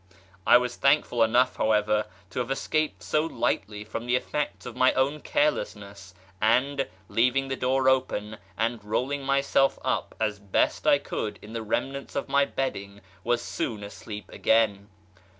I 0.47 0.57
was 0.57 0.77
thankful 0.77 1.21
enough, 1.21 1.57
however, 1.57 2.07
to 2.31 2.39
have 2.39 2.49
escaped 2.49 3.03
so 3.03 3.23
lightly 3.23 3.83
from 3.83 4.07
the 4.07 4.15
effects 4.15 4.65
of 4.65 4.75
my 4.75 4.93
own 4.93 5.19
carelessness, 5.19 6.15
and, 6.41 6.87
leaving 7.07 7.49
the 7.49 7.55
door 7.55 7.87
open, 7.87 8.39
and 8.57 8.83
rolling 8.83 9.21
myself 9.23 9.77
up 9.85 10.15
as 10.19 10.39
best 10.39 10.87
I 10.87 10.97
could 10.97 11.37
in 11.43 11.53
the 11.53 11.61
remnants 11.61 12.15
of 12.15 12.27
my 12.29 12.45
bedding, 12.45 13.01
was 13.23 13.43
soon 13.43 13.83
asleep 13.83 14.27
again. 14.29 14.89